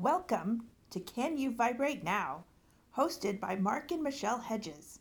Welcome 0.00 0.68
to 0.90 1.00
Can 1.00 1.36
You 1.38 1.50
Vibrate 1.50 2.04
Now, 2.04 2.44
hosted 2.96 3.40
by 3.40 3.56
Mark 3.56 3.90
and 3.90 4.00
Michelle 4.00 4.38
Hedges. 4.38 5.00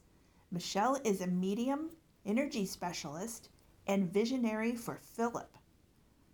Michelle 0.50 0.98
is 1.04 1.22
a 1.22 1.28
medium, 1.28 1.92
energy 2.26 2.66
specialist, 2.66 3.50
and 3.86 4.12
visionary 4.12 4.76
for 4.76 4.96
Philip. 4.96 5.56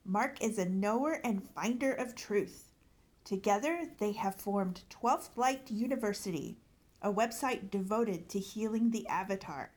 Mark 0.06 0.42
is 0.42 0.58
a 0.58 0.70
knower 0.70 1.20
and 1.26 1.44
finder 1.44 1.92
of 1.92 2.16
truth. 2.16 2.72
Together, 3.26 3.86
they 3.98 4.14
have 4.14 4.36
formed 4.36 4.84
12th 4.90 5.32
Light 5.36 5.70
University, 5.70 6.58
a 7.02 7.12
website 7.12 7.70
devoted 7.70 8.30
to 8.30 8.40
healing 8.40 8.92
the 8.92 9.06
avatar. 9.10 9.72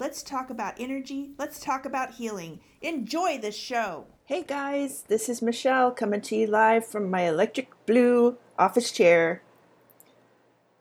Let's 0.00 0.20
talk 0.20 0.50
about 0.50 0.80
energy. 0.80 1.30
Let's 1.38 1.60
talk 1.60 1.84
about 1.84 2.14
healing. 2.14 2.58
Enjoy 2.80 3.38
the 3.38 3.52
show. 3.52 4.06
Hey 4.32 4.44
guys, 4.44 5.04
this 5.08 5.28
is 5.28 5.42
Michelle 5.42 5.90
coming 5.90 6.22
to 6.22 6.34
you 6.34 6.46
live 6.46 6.86
from 6.86 7.10
my 7.10 7.28
electric 7.28 7.68
blue 7.84 8.38
office 8.58 8.90
chair. 8.90 9.42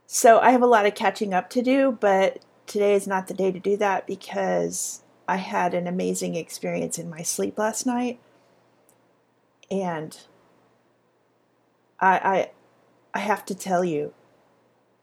So, 0.08 0.40
I 0.40 0.52
have 0.52 0.62
a 0.62 0.66
lot 0.66 0.86
of 0.86 0.96
catching 0.96 1.34
up 1.34 1.50
to 1.50 1.62
do, 1.62 1.98
but 2.00 2.40
today 2.66 2.94
is 2.94 3.08
not 3.08 3.28
the 3.28 3.34
day 3.34 3.52
to 3.52 3.60
do 3.60 3.76
that 3.76 4.08
because 4.08 5.02
I 5.28 5.36
had 5.36 5.74
an 5.74 5.86
amazing 5.86 6.36
experience 6.38 6.98
in 6.98 7.10
my 7.10 7.24
sleep 7.24 7.58
last 7.58 7.86
night. 7.86 8.22
And 9.70 10.18
I 12.00 12.20
I 12.20 12.52
I 13.14 13.20
have 13.20 13.44
to 13.48 13.54
tell 13.54 13.84
you. 13.84 14.14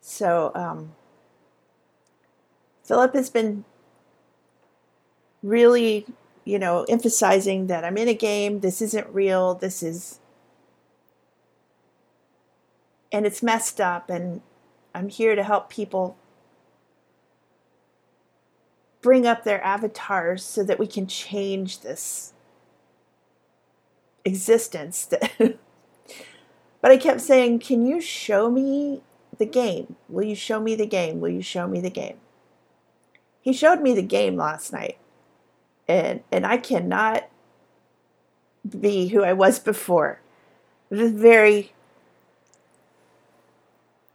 So, 0.01 0.53
um 0.55 0.95
Philip 2.83 3.13
has 3.13 3.29
been 3.29 3.67
really, 5.43 6.07
you 6.49 6.59
know, 6.59 6.87
emphasizing 6.89 7.67
that 7.67 7.85
I'm 7.85 7.99
in 7.99 8.09
a 8.09 8.15
game, 8.15 8.61
this 8.61 8.81
isn't 8.81 9.07
real, 9.13 9.55
this 9.55 9.83
is 9.83 10.19
and 13.13 13.27
it's 13.27 13.43
messed 13.43 13.83
up 13.83 14.09
and 14.09 14.41
I'm 14.95 15.11
here 15.11 15.35
to 15.35 15.43
help 15.43 15.69
people 15.69 16.17
bring 19.03 19.27
up 19.27 19.45
their 19.45 19.63
avatars 19.63 20.43
so 20.43 20.63
that 20.65 20.79
we 20.79 20.87
can 20.87 21.07
change 21.07 21.81
this 21.81 22.33
existence 24.25 25.07
but 25.39 25.59
I 26.83 26.97
kept 26.97 27.21
saying, 27.21 27.59
"Can 27.59 27.85
you 27.85 28.01
show 28.01 28.51
me 28.51 29.03
the 29.37 29.47
game? 29.47 29.97
Will 30.09 30.25
you 30.25 30.35
show 30.35 30.61
me 30.61 30.75
the 30.75 30.87
game? 30.87 31.21
Will 31.21 31.29
you 31.29 31.43
show 31.43 31.69
me 31.69 31.81
the 31.81 31.91
game?" 31.91 32.19
He 33.43 33.53
showed 33.53 33.83
me 33.83 33.95
the 33.95 34.03
game 34.03 34.37
last 34.37 34.73
night 34.73 34.97
and 35.89 36.23
and 36.31 36.47
I 36.47 36.59
cannot 36.59 37.29
be 38.69 39.09
who 39.09 39.23
I 39.23 39.33
was 39.33 39.59
before. 39.59 40.21
It 40.91 40.97
was 40.97 41.13
a 41.13 41.15
very 41.15 41.73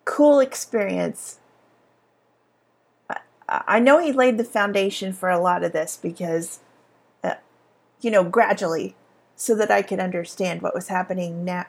cool 0.06 0.40
experience. 0.40 1.40
I, 3.10 3.18
I 3.50 3.80
know 3.80 4.00
he 4.00 4.12
laid 4.12 4.38
the 4.38 4.44
foundation 4.44 5.14
for 5.14 5.30
a 5.30 5.40
lot 5.40 5.64
of 5.64 5.72
this 5.72 5.98
because, 6.02 6.60
uh, 7.24 7.36
you 8.02 8.12
know, 8.12 8.24
gradually, 8.24 8.96
so 9.36 9.56
that 9.56 9.72
I 9.72 9.82
could 9.82 10.00
understand 10.00 10.62
what 10.62 10.76
was 10.76 10.90
happening 10.90 11.44
now 11.44 11.66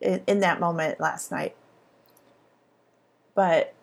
in, 0.00 0.22
in 0.26 0.40
that 0.40 0.60
moment 0.60 1.00
last 1.00 1.30
night. 1.30 1.56
But 3.34 3.74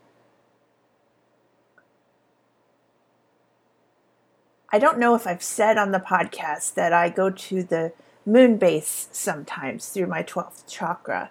I 4.76 4.78
don't 4.78 5.00
know 5.00 5.16
if 5.16 5.26
I've 5.26 5.42
said 5.42 5.78
on 5.78 5.92
the 5.92 6.02
podcast 6.02 6.73
that 6.73 6.92
I 6.92 7.08
go 7.08 7.30
to 7.30 7.64
the 7.64 7.94
moon 8.26 8.58
base 8.58 9.08
sometimes 9.14 9.88
through 9.88 10.08
my 10.08 10.22
12th 10.22 10.67
chakra, 10.67 11.30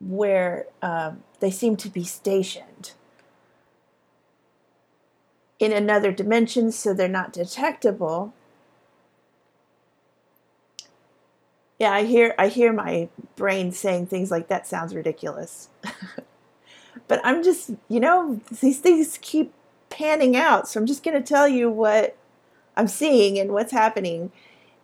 where 0.00 0.64
um, 0.80 1.24
they 1.40 1.50
seem 1.50 1.76
to 1.76 1.90
be 1.90 2.04
stationed 2.04 2.92
in 5.58 5.74
another 5.74 6.10
dimension 6.10 6.72
so 6.72 6.94
they're 6.94 7.06
not 7.06 7.34
detectable. 7.34 8.32
Yeah, 11.78 11.92
I 11.92 12.04
hear 12.04 12.34
I 12.38 12.48
hear 12.48 12.72
my 12.72 13.10
brain 13.36 13.72
saying 13.72 14.06
things 14.06 14.30
like 14.30 14.48
that 14.48 14.66
sounds 14.66 14.94
ridiculous. 14.94 15.68
but 17.08 17.20
I'm 17.22 17.42
just, 17.42 17.72
you 17.90 18.00
know, 18.00 18.40
these 18.62 18.80
things 18.80 19.18
keep 19.20 19.52
panning 19.90 20.34
out. 20.34 20.66
So 20.66 20.80
I'm 20.80 20.86
just 20.86 21.02
going 21.02 21.22
to 21.22 21.28
tell 21.28 21.46
you 21.46 21.68
what 21.68 22.16
I'm 22.78 22.88
seeing 22.88 23.38
and 23.38 23.52
what's 23.52 23.72
happening. 23.72 24.30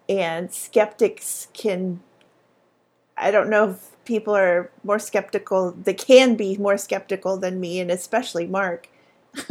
And 0.09 0.53
skeptics 0.53 1.49
can, 1.55 2.01
I 3.17 3.31
don't 3.31 3.49
know 3.49 3.71
if 3.71 3.93
people 4.05 4.37
are 4.37 4.71
more 4.83 4.99
skeptical, 4.99 5.71
they 5.71 5.95
can 5.95 6.35
be 6.35 6.57
more 6.59 6.77
skeptical 6.77 7.39
than 7.39 7.61
me, 7.61 7.81
and 7.81 7.91
especially 7.91 8.47
Mark. 8.47 8.89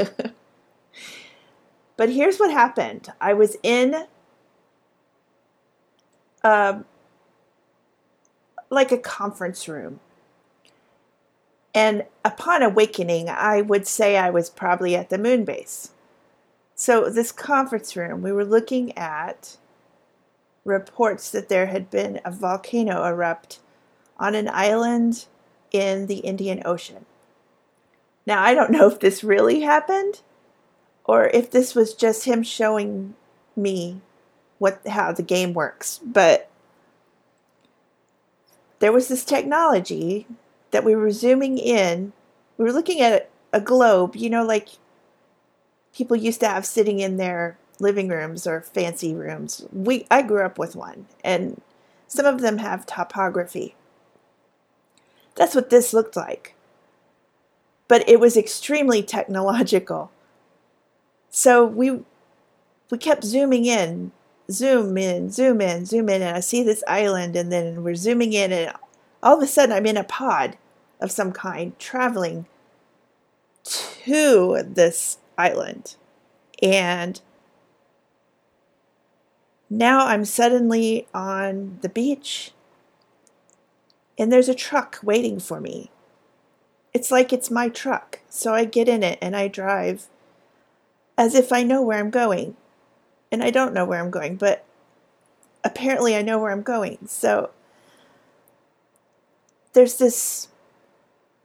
but 1.97 2.09
here's 2.09 2.37
what 2.37 2.51
happened 2.51 3.11
I 3.19 3.33
was 3.33 3.57
in 3.63 4.05
uh, 6.43 6.81
like 8.69 8.91
a 8.91 8.97
conference 8.97 9.67
room. 9.67 10.01
And 11.73 12.05
upon 12.23 12.61
awakening, 12.61 13.29
I 13.29 13.61
would 13.61 13.87
say 13.87 14.17
I 14.17 14.29
was 14.29 14.49
probably 14.49 14.95
at 14.95 15.09
the 15.09 15.17
moon 15.17 15.43
base. 15.43 15.89
So, 16.85 17.09
this 17.09 17.31
conference 17.31 17.95
room, 17.95 18.21
we 18.21 18.33
were 18.33 18.43
looking 18.43 18.97
at 18.97 19.55
reports 20.65 21.31
that 21.31 21.47
there 21.47 21.67
had 21.67 21.89
been 21.89 22.19
a 22.25 22.29
volcano 22.29 23.05
erupt 23.05 23.59
on 24.19 24.35
an 24.35 24.49
island 24.49 25.27
in 25.71 26.07
the 26.07 26.17
Indian 26.17 26.61
Ocean. 26.65 27.05
Now, 28.25 28.43
I 28.43 28.53
don't 28.53 28.69
know 28.69 28.85
if 28.87 28.99
this 28.99 29.23
really 29.23 29.61
happened 29.61 30.23
or 31.05 31.27
if 31.27 31.49
this 31.49 31.73
was 31.73 31.93
just 31.93 32.25
him 32.25 32.43
showing 32.43 33.13
me 33.55 34.01
what 34.59 34.85
how 34.85 35.13
the 35.13 35.23
game 35.23 35.53
works, 35.53 36.01
but 36.03 36.49
there 38.79 38.91
was 38.91 39.07
this 39.07 39.23
technology 39.23 40.27
that 40.71 40.83
we 40.83 40.97
were 40.97 41.11
zooming 41.11 41.57
in. 41.57 42.11
We 42.57 42.65
were 42.65 42.73
looking 42.73 42.99
at 42.99 43.29
a 43.53 43.61
globe, 43.61 44.17
you 44.17 44.29
know, 44.29 44.43
like 44.43 44.67
people 45.95 46.15
used 46.15 46.39
to 46.41 46.47
have 46.47 46.65
sitting 46.65 46.99
in 46.99 47.17
their 47.17 47.57
living 47.79 48.07
rooms 48.07 48.45
or 48.47 48.61
fancy 48.61 49.13
rooms. 49.13 49.65
We 49.71 50.05
I 50.09 50.21
grew 50.21 50.45
up 50.45 50.57
with 50.57 50.75
one 50.75 51.07
and 51.23 51.61
some 52.07 52.25
of 52.25 52.41
them 52.41 52.59
have 52.59 52.85
topography. 52.85 53.75
That's 55.35 55.55
what 55.55 55.69
this 55.69 55.93
looked 55.93 56.15
like. 56.15 56.55
But 57.87 58.07
it 58.07 58.19
was 58.19 58.37
extremely 58.37 59.03
technological. 59.03 60.11
So 61.29 61.65
we 61.65 62.03
we 62.91 62.97
kept 62.99 63.23
zooming 63.23 63.65
in, 63.65 64.11
zoom 64.51 64.97
in, 64.97 65.31
zoom 65.31 65.61
in, 65.61 65.85
zoom 65.85 66.09
in, 66.09 66.21
and 66.21 66.37
I 66.37 66.41
see 66.41 66.61
this 66.61 66.83
island, 66.87 67.35
and 67.35 67.51
then 67.51 67.83
we're 67.83 67.95
zooming 67.95 68.33
in, 68.33 68.51
and 68.51 68.71
all 69.23 69.37
of 69.37 69.43
a 69.43 69.47
sudden 69.47 69.75
I'm 69.75 69.87
in 69.87 69.97
a 69.97 70.03
pod 70.03 70.57
of 70.99 71.11
some 71.11 71.31
kind 71.31 71.77
traveling 71.79 72.45
to 73.63 74.63
this 74.63 75.17
island. 75.37 75.95
And 76.61 77.19
now 79.69 80.05
I'm 80.05 80.25
suddenly 80.25 81.07
on 81.13 81.79
the 81.81 81.89
beach 81.89 82.51
and 84.17 84.31
there's 84.31 84.49
a 84.49 84.55
truck 84.55 84.99
waiting 85.01 85.39
for 85.39 85.59
me. 85.59 85.89
It's 86.93 87.09
like 87.09 87.33
it's 87.33 87.49
my 87.49 87.69
truck. 87.69 88.19
So 88.29 88.53
I 88.53 88.65
get 88.65 88.87
in 88.87 89.03
it 89.03 89.17
and 89.21 89.35
I 89.35 89.47
drive 89.47 90.07
as 91.17 91.35
if 91.35 91.51
I 91.51 91.63
know 91.63 91.81
where 91.81 91.99
I'm 91.99 92.11
going. 92.11 92.55
And 93.31 93.43
I 93.43 93.49
don't 93.49 93.73
know 93.73 93.83
where 93.83 93.99
I'm 93.99 94.11
going, 94.11 94.35
but 94.35 94.63
apparently 95.63 96.15
I 96.15 96.21
know 96.21 96.37
where 96.37 96.51
I'm 96.51 96.61
going. 96.61 97.07
So 97.07 97.49
there's 99.73 99.97
this 99.97 100.49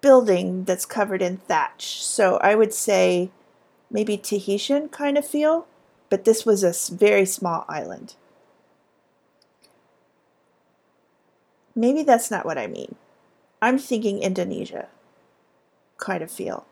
building 0.02 0.64
that's 0.64 0.84
covered 0.84 1.22
in 1.22 1.38
thatch. 1.38 2.04
So 2.04 2.36
I 2.42 2.54
would 2.54 2.74
say 2.74 3.30
maybe 3.90 4.16
Tahitian 4.16 4.88
kind 4.88 5.16
of 5.16 5.26
feel, 5.26 5.66
but 6.10 6.24
this 6.24 6.44
was 6.44 6.62
a 6.62 6.74
very 6.94 7.24
small 7.24 7.64
island. 7.68 8.14
Maybe 11.74 12.02
that's 12.02 12.30
not 12.30 12.44
what 12.44 12.58
I 12.58 12.66
mean. 12.66 12.96
I'm 13.62 13.78
thinking 13.78 14.22
Indonesia 14.22 14.88
kind 15.96 16.22
of 16.22 16.30
feel. 16.30 16.66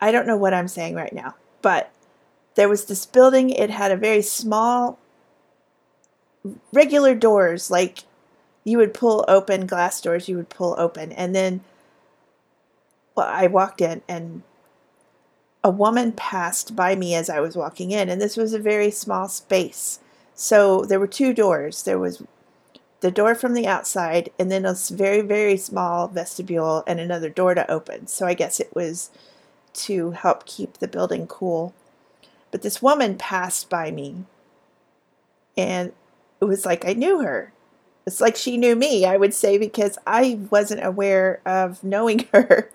I 0.00 0.12
don't 0.12 0.26
know 0.26 0.36
what 0.36 0.54
I'm 0.54 0.68
saying 0.68 0.94
right 0.94 1.12
now, 1.12 1.34
but 1.60 1.90
there 2.54 2.68
was 2.68 2.84
this 2.84 3.04
building. 3.04 3.50
It 3.50 3.70
had 3.70 3.90
a 3.90 3.96
very 3.96 4.22
small, 4.22 4.98
regular 6.72 7.14
doors, 7.14 7.70
like 7.70 8.04
you 8.64 8.78
would 8.78 8.94
pull 8.94 9.24
open 9.28 9.66
glass 9.66 10.00
doors, 10.00 10.28
you 10.28 10.36
would 10.36 10.50
pull 10.50 10.74
open, 10.78 11.12
and 11.12 11.34
then 11.34 11.62
well, 13.18 13.28
I 13.28 13.48
walked 13.48 13.80
in 13.80 14.00
and 14.08 14.42
a 15.64 15.70
woman 15.70 16.12
passed 16.12 16.76
by 16.76 16.94
me 16.94 17.16
as 17.16 17.28
I 17.28 17.40
was 17.40 17.56
walking 17.56 17.90
in, 17.90 18.08
and 18.08 18.22
this 18.22 18.36
was 18.36 18.52
a 18.52 18.60
very 18.60 18.92
small 18.92 19.28
space. 19.28 19.98
So 20.36 20.84
there 20.84 21.00
were 21.00 21.08
two 21.08 21.34
doors. 21.34 21.82
There 21.82 21.98
was 21.98 22.22
the 23.00 23.10
door 23.10 23.34
from 23.34 23.54
the 23.54 23.66
outside, 23.66 24.30
and 24.38 24.52
then 24.52 24.64
a 24.64 24.76
very, 24.92 25.20
very 25.20 25.56
small 25.56 26.06
vestibule 26.06 26.84
and 26.86 27.00
another 27.00 27.28
door 27.28 27.56
to 27.56 27.68
open. 27.68 28.06
So 28.06 28.24
I 28.24 28.34
guess 28.34 28.60
it 28.60 28.72
was 28.72 29.10
to 29.74 30.12
help 30.12 30.46
keep 30.46 30.78
the 30.78 30.86
building 30.86 31.26
cool. 31.26 31.74
But 32.52 32.62
this 32.62 32.80
woman 32.80 33.18
passed 33.18 33.68
by 33.68 33.90
me, 33.90 34.26
and 35.56 35.92
it 36.40 36.44
was 36.44 36.64
like 36.64 36.86
I 36.86 36.92
knew 36.92 37.20
her. 37.22 37.52
It's 38.08 38.20
like 38.20 38.36
she 38.36 38.56
knew 38.56 38.74
me, 38.74 39.04
I 39.04 39.18
would 39.18 39.34
say, 39.34 39.58
because 39.58 39.98
I 40.06 40.40
wasn't 40.50 40.84
aware 40.84 41.40
of 41.44 41.84
knowing 41.84 42.26
her. 42.32 42.70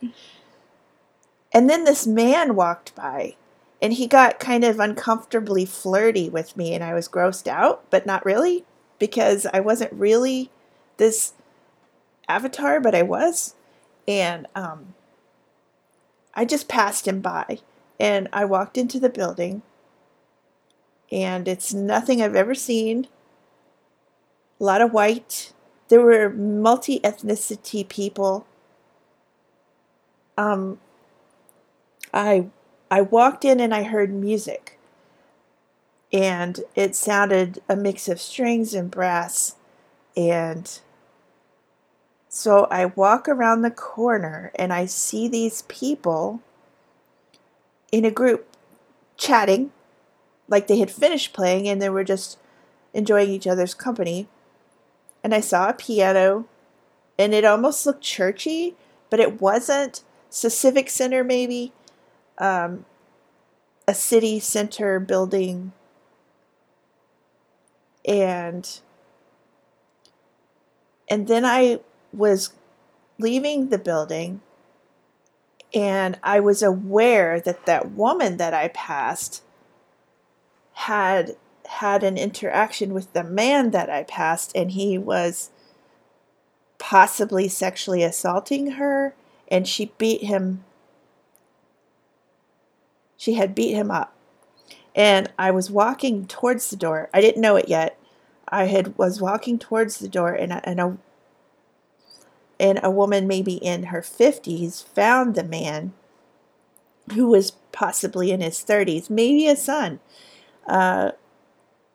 And 1.52 1.70
then 1.70 1.84
this 1.84 2.08
man 2.08 2.56
walked 2.56 2.96
by 2.96 3.36
and 3.82 3.94
he 3.94 4.08
got 4.08 4.40
kind 4.40 4.64
of 4.64 4.80
uncomfortably 4.80 5.66
flirty 5.66 6.30
with 6.30 6.56
me, 6.56 6.74
and 6.74 6.82
I 6.82 6.94
was 6.94 7.10
grossed 7.10 7.48
out, 7.48 7.84
but 7.90 8.06
not 8.06 8.24
really 8.24 8.64
because 8.98 9.46
I 9.54 9.60
wasn't 9.60 9.92
really 9.92 10.52
this 10.96 11.34
avatar, 12.30 12.80
but 12.80 12.96
I 12.96 13.02
was. 13.02 13.56
And 14.08 14.48
um, 14.56 14.94
I 16.34 16.46
just 16.46 16.70
passed 16.70 17.08
him 17.08 17.20
by 17.20 17.60
and 18.00 18.30
I 18.32 18.46
walked 18.46 18.78
into 18.78 19.00
the 19.00 19.10
building, 19.10 19.64
and 21.12 21.48
it's 21.48 21.74
nothing 21.74 22.22
I've 22.22 22.36
ever 22.36 22.56
seen. 22.56 23.08
A 24.64 24.66
lot 24.66 24.82
of 24.82 24.94
white. 24.94 25.52
There 25.90 26.00
were 26.00 26.30
multi 26.30 27.02
ethnicity 27.02 27.86
people. 27.86 28.48
Um, 30.38 30.80
I 32.14 32.48
I 32.90 33.02
walked 33.02 33.44
in 33.44 33.60
and 33.60 33.74
I 33.74 33.84
heard 33.84 34.14
music. 34.14 34.80
And 36.14 36.62
it 36.76 36.96
sounded 36.96 37.62
a 37.68 37.76
mix 37.76 38.08
of 38.08 38.22
strings 38.22 38.74
and 38.74 38.90
brass. 38.90 39.58
And 40.16 40.80
so 42.30 42.66
I 42.72 42.86
walk 42.86 43.28
around 43.28 43.64
the 43.64 43.70
corner 43.72 44.54
and 44.56 44.72
I 44.72 44.86
see 44.86 45.28
these 45.28 45.64
people 45.64 46.40
in 47.92 48.06
a 48.06 48.12
group 48.12 48.48
chatting, 49.18 49.74
like 50.48 50.68
they 50.68 50.80
had 50.80 50.90
finished 50.90 51.34
playing 51.34 51.68
and 51.68 51.82
they 51.82 51.90
were 51.90 52.06
just 52.06 52.38
enjoying 52.94 53.30
each 53.30 53.46
other's 53.46 53.74
company. 53.74 54.30
And 55.24 55.34
I 55.34 55.40
saw 55.40 55.70
a 55.70 55.74
piano 55.74 56.46
and 57.18 57.34
it 57.34 57.46
almost 57.46 57.86
looked 57.86 58.04
churchy, 58.04 58.76
but 59.10 59.20
it 59.20 59.40
wasn't. 59.42 60.04
It's 60.28 60.44
a 60.44 60.50
civic 60.50 60.90
center, 60.90 61.24
maybe 61.24 61.72
um, 62.38 62.86
a 63.88 63.94
city 63.94 64.40
center 64.40 65.00
building 65.00 65.72
and 68.06 68.82
and 71.10 71.28
then 71.28 71.46
I 71.46 71.80
was 72.12 72.54
leaving 73.20 73.70
the 73.70 73.78
building 73.78 74.42
and 75.74 76.18
I 76.24 76.40
was 76.40 76.62
aware 76.62 77.40
that 77.40 77.66
that 77.66 77.92
woman 77.92 78.38
that 78.38 78.54
I 78.54 78.70
passed 78.70 79.44
had 80.74 81.36
had 81.68 82.04
an 82.04 82.18
interaction 82.18 82.94
with 82.94 83.12
the 83.14 83.24
man 83.24 83.72
that 83.72 83.90
I 83.90 84.04
passed 84.04 84.52
and 84.56 84.72
he 84.72 84.98
was 84.98 85.50
possibly 86.78 87.48
sexually 87.48 88.04
assaulting 88.04 88.72
her 88.72 89.16
and 89.48 89.68
she 89.68 89.94
beat 89.98 90.24
him 90.24 90.64
she 93.24 93.36
had 93.36 93.56
beat 93.56 93.74
him 93.74 93.90
up. 93.90 94.14
And 94.94 95.32
I 95.40 95.50
was 95.50 95.72
walking 95.72 96.28
towards 96.28 96.70
the 96.70 96.76
door. 96.76 97.10
I 97.14 97.22
didn't 97.22 97.42
know 97.42 97.56
it 97.56 97.70
yet. 97.70 97.98
I 98.50 98.66
had 98.66 98.98
was 98.98 99.22
walking 99.22 99.58
towards 99.58 99.98
the 99.98 100.10
door 100.10 100.34
and 100.34 100.52
a, 100.52 100.68
and 100.68 100.80
a 100.82 100.98
and 102.60 102.82
a 102.84 102.92
woman 102.92 103.26
maybe 103.26 103.54
in 103.54 103.84
her 103.84 104.02
50s 104.02 104.84
found 104.84 105.36
the 105.36 105.44
man 105.44 105.94
who 107.14 107.28
was 107.28 107.52
possibly 107.72 108.30
in 108.32 108.42
his 108.42 108.58
30s, 108.58 109.10
maybe 109.10 109.48
a 109.48 109.56
son. 109.56 110.02
Uh, 110.68 111.12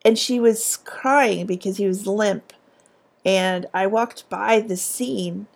and 0.04 0.18
she 0.18 0.40
was 0.40 0.78
crying 0.84 1.46
because 1.46 1.76
he 1.76 1.86
was 1.86 2.06
limp. 2.06 2.52
And 3.24 3.66
I 3.74 3.86
walked 3.86 4.28
by 4.28 4.60
the 4.60 4.76
scene 4.76 5.46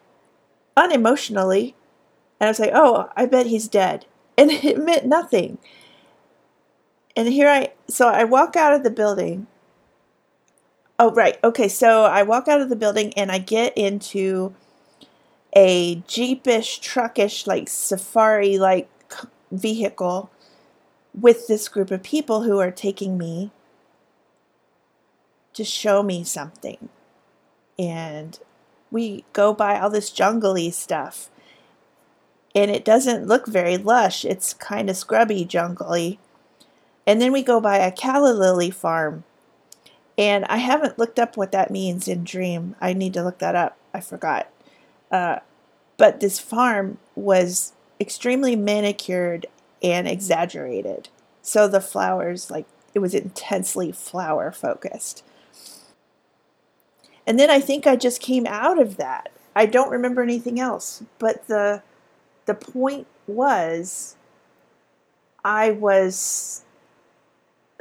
unemotionally 0.76 1.74
and 2.40 2.48
I 2.48 2.50
was 2.50 2.60
like, 2.60 2.72
oh, 2.74 3.08
I 3.16 3.26
bet 3.26 3.46
he's 3.46 3.68
dead 3.68 4.06
and 4.38 4.50
it 4.50 4.78
meant 4.78 5.06
nothing. 5.06 5.58
And 7.16 7.28
here 7.28 7.48
I, 7.48 7.72
so 7.88 8.08
I 8.08 8.24
walk 8.24 8.56
out 8.56 8.74
of 8.74 8.82
the 8.82 8.90
building. 8.90 9.46
Oh, 10.98 11.12
right. 11.12 11.38
Okay. 11.44 11.68
So 11.68 12.04
I 12.04 12.22
walk 12.22 12.48
out 12.48 12.60
of 12.60 12.68
the 12.68 12.76
building 12.76 13.12
and 13.16 13.30
I 13.30 13.38
get 13.38 13.76
into 13.76 14.54
a 15.54 15.96
jeepish, 16.08 16.80
truckish, 16.80 17.46
like 17.46 17.68
safari 17.68 18.58
like 18.58 18.88
vehicle 19.50 20.30
with 21.18 21.46
this 21.46 21.68
group 21.68 21.90
of 21.90 22.02
people 22.02 22.42
who 22.42 22.58
are 22.58 22.70
taking 22.70 23.18
me 23.18 23.50
to 25.54 25.64
show 25.64 26.02
me 26.02 26.24
something. 26.24 26.88
And 27.78 28.38
we 28.90 29.24
go 29.32 29.52
by 29.52 29.78
all 29.78 29.90
this 29.90 30.10
jungly 30.10 30.70
stuff 30.70 31.30
and 32.54 32.70
it 32.70 32.84
doesn't 32.84 33.26
look 33.26 33.46
very 33.46 33.76
lush. 33.76 34.24
It's 34.24 34.54
kind 34.54 34.90
of 34.90 34.96
scrubby, 34.96 35.44
jungly. 35.44 36.18
And 37.06 37.20
then 37.20 37.32
we 37.32 37.42
go 37.42 37.60
by 37.60 37.78
a 37.78 37.90
calla 37.90 38.32
lily 38.32 38.70
farm. 38.70 39.24
And 40.18 40.44
I 40.44 40.58
haven't 40.58 40.98
looked 40.98 41.18
up 41.18 41.36
what 41.36 41.52
that 41.52 41.70
means 41.70 42.06
in 42.06 42.24
Dream. 42.24 42.76
I 42.80 42.92
need 42.92 43.14
to 43.14 43.24
look 43.24 43.38
that 43.38 43.54
up. 43.54 43.78
I 43.94 44.00
forgot. 44.00 44.48
Uh, 45.10 45.38
but 45.96 46.20
this 46.20 46.38
farm 46.38 46.98
was 47.14 47.72
extremely 47.98 48.54
manicured 48.54 49.46
and 49.82 50.06
exaggerated. 50.06 51.08
So 51.40 51.66
the 51.66 51.80
flowers, 51.80 52.50
like, 52.50 52.66
it 52.94 52.98
was 52.98 53.14
intensely 53.14 53.90
flower 53.90 54.52
focused. 54.52 55.24
And 57.26 57.38
then 57.38 57.50
I 57.50 57.60
think 57.60 57.86
I 57.86 57.96
just 57.96 58.20
came 58.20 58.46
out 58.46 58.80
of 58.80 58.96
that. 58.96 59.30
I 59.54 59.66
don't 59.66 59.90
remember 59.90 60.22
anything 60.22 60.58
else. 60.58 61.02
But 61.18 61.46
the 61.46 61.82
the 62.46 62.54
point 62.54 63.06
was 63.26 64.16
I 65.44 65.70
was 65.70 66.64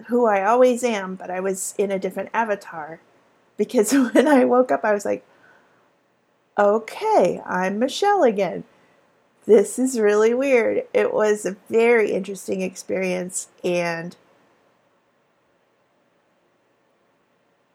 who 0.07 0.25
I 0.25 0.43
always 0.43 0.83
am, 0.83 1.15
but 1.15 1.29
I 1.29 1.39
was 1.39 1.73
in 1.77 1.91
a 1.91 1.99
different 1.99 2.29
avatar. 2.33 2.99
Because 3.57 3.91
when 4.13 4.27
I 4.27 4.45
woke 4.45 4.71
up, 4.71 4.83
I 4.83 4.93
was 4.93 5.05
like, 5.05 5.25
okay, 6.57 7.41
I'm 7.45 7.79
Michelle 7.79 8.23
again. 8.23 8.63
This 9.45 9.79
is 9.79 9.99
really 9.99 10.33
weird. 10.33 10.83
It 10.93 11.13
was 11.13 11.45
a 11.45 11.57
very 11.69 12.11
interesting 12.11 12.61
experience 12.61 13.47
and 13.63 14.15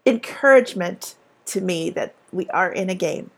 encouragement 0.05 1.17
to 1.47 1.61
me 1.61 1.91
that 1.91 2.15
we 2.33 2.49
are 2.49 2.71
in 2.71 2.91
a 2.91 2.95
game 2.95 3.31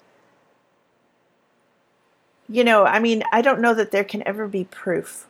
you 2.49 2.65
know, 2.65 2.85
I 2.85 2.99
mean, 2.99 3.23
I 3.31 3.43
don't 3.43 3.61
know 3.61 3.75
that 3.75 3.91
there 3.91 4.05
can 4.05 4.27
ever 4.27 4.49
be 4.49 4.65
proof. 4.65 5.27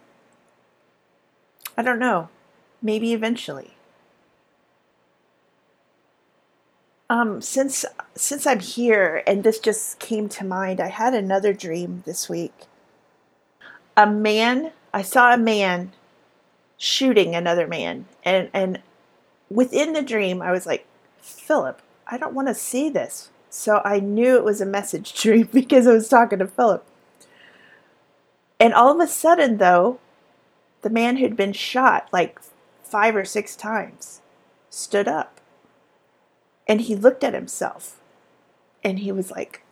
I 1.77 1.83
don't 1.83 1.99
know. 1.99 2.29
Maybe 2.81 3.13
eventually. 3.13 3.75
Um, 7.11 7.41
since 7.41 7.85
since 8.15 8.47
I'm 8.47 8.61
here 8.61 9.23
and 9.27 9.43
this 9.43 9.59
just 9.59 9.99
came 9.99 10.29
to 10.29 10.45
mind, 10.45 10.79
I 10.79 10.89
had 10.89 11.15
another 11.15 11.53
dream 11.53 12.03
this 12.07 12.29
week. 12.29 12.53
A 13.97 14.07
man, 14.07 14.73
I 14.93 15.03
saw 15.03 15.33
a 15.33 15.39
man 15.39 15.93
shooting 16.77 17.35
another 17.35 17.67
man, 17.67 18.07
and 18.25 18.51
and 18.53 18.81
within 19.51 19.95
the 19.95 20.03
dream, 20.03 20.43
I 20.43 20.53
was 20.53 20.67
like, 20.67 20.87
Philip, 21.17 21.81
I 22.09 22.17
don't 22.17 22.35
want 22.35 22.49
to 22.49 22.55
see 22.55 22.89
this. 22.89 23.31
So 23.51 23.81
I 23.85 24.01
knew 24.01 24.37
it 24.37 24.45
was 24.45 24.61
a 24.61 24.67
message 24.67 25.13
dream 25.23 25.49
because 25.53 25.87
I 25.87 25.93
was 25.93 26.09
talking 26.09 26.39
to 26.39 26.47
Philip. 26.47 26.85
And 28.61 28.75
all 28.75 28.93
of 28.93 29.01
a 29.01 29.11
sudden, 29.11 29.59
though, 29.59 30.01
the 30.83 30.91
man 30.91 31.17
who'd 31.17 31.37
been 31.37 31.53
shot 31.53 32.09
like 32.13 32.41
five 32.83 33.15
or 33.15 33.25
six 33.25 33.55
times 33.55 34.21
stood 34.71 35.07
up 35.07 35.41
and 36.67 36.81
he 36.83 36.95
looked 36.95 37.23
at 37.23 37.35
himself 37.35 38.01
and 38.83 39.01
he 39.01 39.13
was 39.13 39.31
like, 39.31 39.63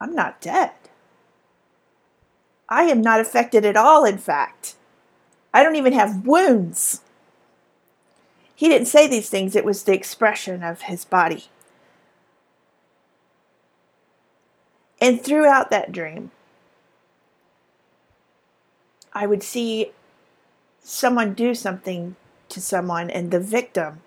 I'm 0.00 0.14
not 0.14 0.40
dead. 0.40 0.72
I 2.68 2.84
am 2.84 3.00
not 3.00 3.20
affected 3.20 3.64
at 3.64 3.76
all, 3.76 4.04
in 4.04 4.18
fact. 4.18 4.74
I 5.54 5.62
don't 5.62 5.76
even 5.76 5.92
have 5.92 6.26
wounds. 6.26 7.02
He 8.56 8.68
didn't 8.68 8.88
say 8.88 9.06
these 9.06 9.28
things, 9.28 9.54
it 9.54 9.66
was 9.66 9.82
the 9.82 9.92
expression 9.92 10.62
of 10.62 10.82
his 10.82 11.04
body. 11.04 11.44
And 14.98 15.22
throughout 15.22 15.70
that 15.70 15.92
dream, 15.92 16.30
I 19.12 19.26
would 19.26 19.42
see 19.42 19.92
someone 20.82 21.34
do 21.34 21.54
something 21.54 22.16
to 22.48 22.60
someone, 22.60 23.10
and 23.10 23.30
the 23.30 23.40
victim 23.40 24.00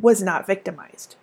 was 0.00 0.22
not 0.22 0.46
victimized. 0.46 1.16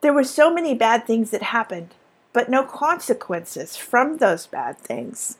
There 0.00 0.14
were 0.14 0.24
so 0.24 0.52
many 0.52 0.74
bad 0.74 1.06
things 1.06 1.30
that 1.30 1.42
happened, 1.42 1.94
but 2.32 2.48
no 2.48 2.64
consequences 2.64 3.76
from 3.76 4.18
those 4.18 4.46
bad 4.46 4.78
things. 4.78 5.36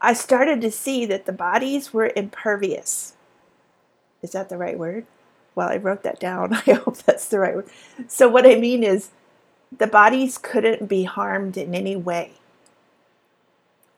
I 0.00 0.14
started 0.14 0.60
to 0.62 0.70
see 0.70 1.04
that 1.06 1.26
the 1.26 1.32
bodies 1.32 1.92
were 1.92 2.12
impervious. 2.16 3.14
Is 4.22 4.32
that 4.32 4.48
the 4.48 4.56
right 4.56 4.78
word? 4.78 5.06
Well, 5.54 5.68
I 5.68 5.76
wrote 5.76 6.02
that 6.04 6.20
down. 6.20 6.54
I 6.66 6.72
hope 6.72 6.98
that's 6.98 7.28
the 7.28 7.38
right 7.38 7.56
word. 7.56 7.68
So, 8.08 8.28
what 8.28 8.46
I 8.46 8.56
mean 8.56 8.82
is, 8.82 9.10
the 9.76 9.86
bodies 9.86 10.38
couldn't 10.38 10.88
be 10.88 11.04
harmed 11.04 11.56
in 11.56 11.74
any 11.74 11.96
way, 11.96 12.32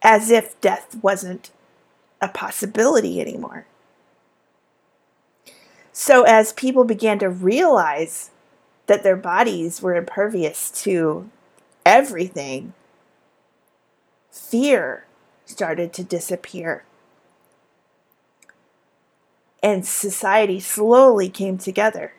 as 0.02 0.30
if 0.30 0.60
death 0.60 0.96
wasn't 1.02 1.50
a 2.20 2.28
possibility 2.28 3.20
anymore. 3.20 3.66
So, 5.92 6.22
as 6.24 6.52
people 6.52 6.84
began 6.84 7.18
to 7.20 7.28
realize 7.28 8.30
that 8.86 9.02
their 9.02 9.16
bodies 9.16 9.80
were 9.80 9.94
impervious 9.94 10.70
to 10.82 11.30
everything, 11.86 12.72
fear 14.30 15.04
started 15.52 15.92
to 15.92 16.02
disappear. 16.02 16.84
And 19.62 19.86
society 19.86 20.58
slowly 20.58 21.28
came 21.28 21.58
together. 21.58 22.14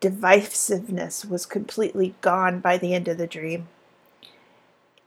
Divisiveness 0.00 1.28
was 1.28 1.46
completely 1.46 2.14
gone 2.20 2.60
by 2.60 2.78
the 2.78 2.94
end 2.94 3.08
of 3.08 3.18
the 3.18 3.26
dream. 3.26 3.68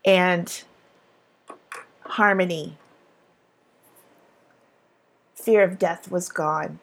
And 0.03 0.63
harmony, 2.01 2.77
fear 5.33 5.63
of 5.63 5.79
death 5.79 6.11
was 6.11 6.27
gone. 6.27 6.79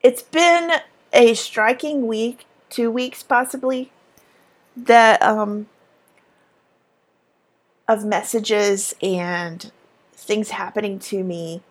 It's 0.00 0.22
been 0.22 0.80
a 1.12 1.34
striking 1.34 2.06
week, 2.06 2.44
two 2.68 2.90
weeks 2.90 3.22
possibly, 3.22 3.90
that 4.76 5.22
um, 5.22 5.66
of 7.86 8.04
messages 8.04 8.94
and 9.02 9.70
things 10.12 10.50
happening 10.50 10.98
to 10.98 11.22
me. 11.22 11.62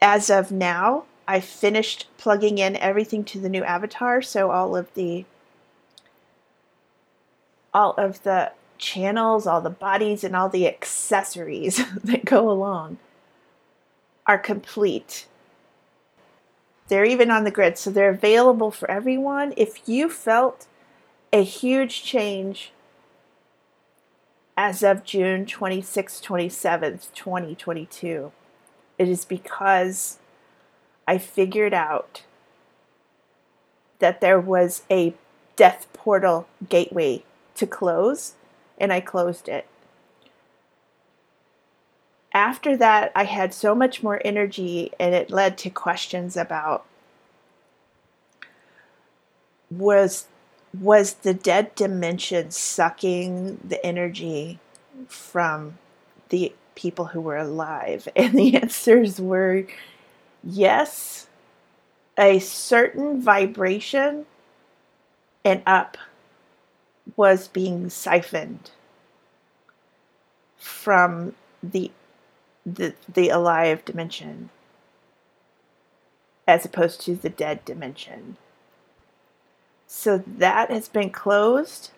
As 0.00 0.30
of 0.30 0.52
now, 0.52 1.04
I 1.26 1.40
finished 1.40 2.06
plugging 2.16 2.58
in 2.58 2.76
everything 2.76 3.24
to 3.24 3.40
the 3.40 3.48
new 3.48 3.64
avatar, 3.64 4.22
so 4.22 4.50
all 4.50 4.76
of 4.76 4.92
the 4.94 5.24
all 7.74 7.92
of 7.94 8.22
the 8.22 8.52
channels, 8.78 9.46
all 9.46 9.60
the 9.60 9.68
bodies 9.68 10.24
and 10.24 10.34
all 10.34 10.48
the 10.48 10.66
accessories 10.66 11.84
that 12.04 12.24
go 12.24 12.50
along 12.50 12.98
are 14.26 14.38
complete. 14.38 15.26
They're 16.88 17.04
even 17.04 17.30
on 17.30 17.44
the 17.44 17.50
grid, 17.50 17.76
so 17.76 17.90
they're 17.90 18.08
available 18.10 18.70
for 18.70 18.90
everyone. 18.90 19.52
If 19.56 19.86
you 19.86 20.08
felt 20.08 20.66
a 21.32 21.42
huge 21.42 22.02
change 22.02 22.72
as 24.58 24.82
of 24.82 25.04
June 25.04 25.46
26, 25.46 26.20
27th, 26.20 27.14
2022. 27.14 28.32
It 28.98 29.08
is 29.08 29.24
because 29.24 30.18
I 31.06 31.16
figured 31.16 31.72
out 31.72 32.24
that 34.00 34.20
there 34.20 34.40
was 34.40 34.82
a 34.90 35.14
death 35.54 35.86
portal 35.92 36.48
gateway 36.68 37.22
to 37.54 37.68
close, 37.68 38.34
and 38.76 38.92
I 38.92 38.98
closed 38.98 39.48
it. 39.48 39.68
After 42.34 42.76
that, 42.76 43.12
I 43.14 43.24
had 43.24 43.54
so 43.54 43.76
much 43.76 44.02
more 44.02 44.20
energy, 44.24 44.90
and 44.98 45.14
it 45.14 45.30
led 45.30 45.56
to 45.58 45.70
questions 45.70 46.36
about 46.36 46.84
was 49.70 50.26
was 50.80 51.14
the 51.14 51.34
dead 51.34 51.74
dimension 51.74 52.50
sucking 52.50 53.60
the 53.64 53.84
energy 53.84 54.58
from 55.06 55.78
the 56.28 56.52
people 56.74 57.06
who 57.06 57.20
were 57.20 57.36
alive? 57.36 58.08
And 58.16 58.34
the 58.34 58.56
answers 58.56 59.20
were 59.20 59.64
yes, 60.42 61.26
a 62.16 62.38
certain 62.38 63.20
vibration 63.20 64.26
and 65.44 65.62
up 65.66 65.96
was 67.16 67.48
being 67.48 67.88
siphoned 67.90 68.70
from 70.56 71.34
the 71.62 71.90
the, 72.66 72.92
the 73.12 73.30
alive 73.30 73.82
dimension 73.86 74.50
as 76.46 76.66
opposed 76.66 77.00
to 77.02 77.14
the 77.14 77.30
dead 77.30 77.64
dimension. 77.64 78.36
So 79.88 80.22
that 80.26 80.70
has 80.70 80.88
been 80.88 81.10
closed. 81.10 81.90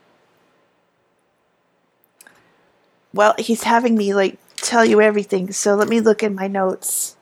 Well, 3.13 3.35
he's 3.37 3.65
having 3.65 3.97
me 3.97 4.15
like 4.15 4.39
tell 4.57 4.85
you 4.85 5.01
everything. 5.01 5.53
So 5.53 5.75
let 5.75 5.89
me 5.89 6.01
look 6.01 6.23
in 6.23 6.35
my 6.35 6.47
notes. 6.47 7.17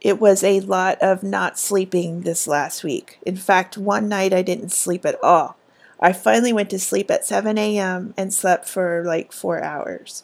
It 0.00 0.20
was 0.20 0.44
a 0.44 0.60
lot 0.60 0.98
of 1.00 1.22
not 1.22 1.58
sleeping 1.58 2.20
this 2.20 2.46
last 2.46 2.84
week. 2.84 3.18
In 3.24 3.36
fact, 3.36 3.78
one 3.78 4.08
night 4.08 4.32
I 4.32 4.42
didn't 4.42 4.70
sleep 4.70 5.04
at 5.06 5.22
all. 5.24 5.56
I 5.98 6.12
finally 6.12 6.52
went 6.52 6.70
to 6.70 6.78
sleep 6.78 7.10
at 7.10 7.26
7 7.26 7.58
a.m. 7.58 8.14
and 8.16 8.32
slept 8.32 8.68
for 8.68 9.02
like 9.04 9.32
four 9.32 9.62
hours. 9.64 10.22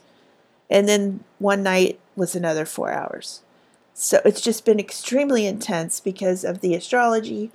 And 0.70 0.86
then 0.86 1.24
one 1.38 1.62
night 1.62 1.98
was 2.14 2.36
another 2.36 2.66
four 2.66 2.92
hours. 2.92 3.40
So 3.96 4.20
it's 4.24 4.40
just 4.40 4.64
been 4.64 4.80
extremely 4.80 5.46
intense 5.46 6.00
because 6.00 6.42
of 6.42 6.60
the 6.60 6.74
astrology. 6.74 7.52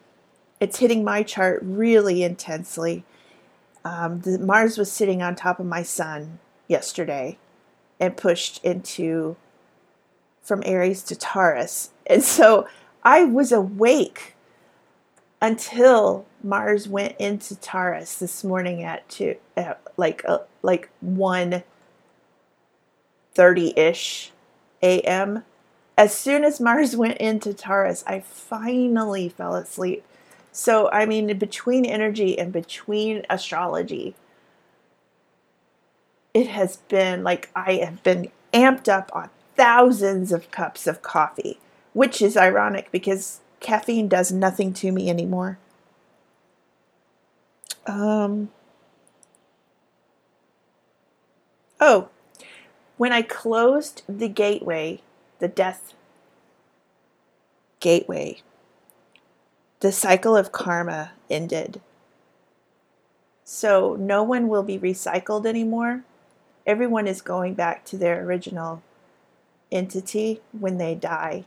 It's 0.61 0.79
hitting 0.79 1.03
my 1.03 1.21
chart 1.21 1.59
really 1.61 2.23
intensely. 2.23 3.03
Um, 3.83 4.21
the, 4.21 4.39
Mars 4.39 4.77
was 4.77 4.89
sitting 4.89 5.21
on 5.21 5.35
top 5.35 5.59
of 5.59 5.65
my 5.65 5.83
sun 5.83 6.39
yesterday 6.67 7.37
and 7.99 8.15
pushed 8.15 8.63
into 8.63 9.35
from 10.41 10.63
Aries 10.65 11.03
to 11.03 11.15
Taurus. 11.15 11.91
And 12.07 12.23
so 12.23 12.67
I 13.03 13.25
was 13.25 13.51
awake 13.51 14.35
until 15.41 16.25
Mars 16.41 16.87
went 16.87 17.17
into 17.19 17.57
Taurus 17.57 18.17
this 18.17 18.45
morning 18.45 18.81
at 18.81 19.07
two, 19.09 19.35
at 19.57 19.81
like 19.97 20.23
uh, 20.25 20.39
like 20.61 20.89
one 21.01 21.63
thirty 23.33 23.73
ish 23.77 24.31
a.m 24.81 25.43
as 25.99 26.15
soon 26.15 26.45
as 26.45 26.61
Mars 26.61 26.95
went 26.95 27.17
into 27.17 27.53
Taurus, 27.53 28.03
I 28.07 28.21
finally 28.21 29.29
fell 29.29 29.53
asleep. 29.53 30.03
So, 30.51 30.89
I 30.91 31.05
mean, 31.05 31.37
between 31.37 31.85
energy 31.85 32.39
and 32.39 32.51
between 32.51 33.25
astrology, 33.29 34.15
it 36.33 36.47
has 36.47 36.77
been 36.77 37.23
like 37.23 37.49
I 37.55 37.73
have 37.73 38.01
been 38.01 38.31
amped 38.53 38.87
up 38.87 39.11
on 39.13 39.29
thousands 39.55 40.31
of 40.31 40.49
cups 40.51 40.87
of 40.87 41.01
coffee, 41.01 41.59
which 41.93 42.21
is 42.21 42.37
ironic 42.37 42.91
because 42.91 43.41
caffeine 43.59 44.07
does 44.07 44.31
nothing 44.31 44.73
to 44.73 44.91
me 44.91 45.09
anymore. 45.09 45.59
Um, 47.85 48.49
oh, 51.79 52.09
when 52.97 53.11
I 53.11 53.21
closed 53.21 54.03
the 54.07 54.29
gateway 54.29 55.01
the 55.39 55.47
death 55.47 55.93
gateway. 57.79 58.41
The 59.79 59.91
cycle 59.91 60.35
of 60.35 60.51
karma 60.51 61.11
ended. 61.29 61.81
So 63.43 63.95
no 63.99 64.21
one 64.21 64.47
will 64.47 64.63
be 64.63 64.77
recycled 64.77 65.45
anymore. 65.45 66.03
Everyone 66.67 67.07
is 67.07 67.21
going 67.21 67.55
back 67.55 67.83
to 67.85 67.97
their 67.97 68.23
original 68.23 68.83
entity 69.71 70.41
when 70.51 70.77
they 70.77 70.93
die. 70.95 71.45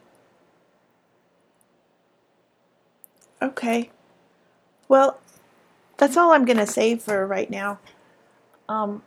Okay. 3.41 3.91
Well, 4.89 5.21
that's 5.97 6.17
all 6.17 6.33
I'm 6.33 6.45
going 6.45 6.59
to 6.59 6.67
say 6.67 6.97
for 6.97 7.27
right 7.27 7.51
now. 7.51 7.79
Um, 8.69 9.03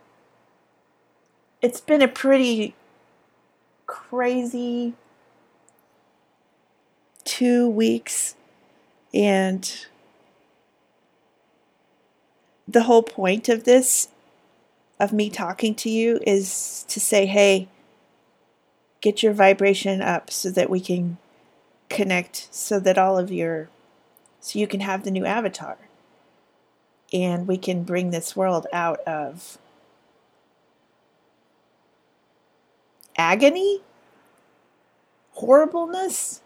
it's 1.61 1.81
been 1.81 2.01
a 2.01 2.07
pretty 2.07 2.75
crazy 3.95 4.93
two 7.23 7.69
weeks 7.69 8.35
and 9.13 9.85
the 12.67 12.83
whole 12.83 13.03
point 13.03 13.47
of 13.47 13.63
this 13.63 14.09
of 14.99 15.13
me 15.13 15.29
talking 15.29 15.73
to 15.73 15.89
you 15.89 16.19
is 16.27 16.83
to 16.89 16.99
say 16.99 17.25
hey 17.25 17.67
get 18.99 19.23
your 19.23 19.33
vibration 19.33 20.01
up 20.01 20.29
so 20.29 20.49
that 20.51 20.69
we 20.69 20.79
can 20.79 21.17
connect 21.89 22.47
so 22.51 22.79
that 22.79 22.97
all 22.97 23.17
of 23.17 23.31
your 23.31 23.69
so 24.45 24.59
you 24.59 24.67
can 24.67 24.81
have 24.81 25.03
the 25.03 25.09
new 25.09 25.25
avatar. 25.25 25.75
And 27.11 27.47
we 27.47 27.57
can 27.57 27.83
bring 27.83 28.11
this 28.11 28.35
world 28.35 28.67
out 28.71 28.99
of 29.07 29.57
agony, 33.17 33.81
horribleness. 35.31 36.41